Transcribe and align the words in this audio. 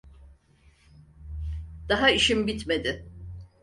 Daha 1.89 2.09
işim 2.09 2.47
bitmedi. 2.47 3.07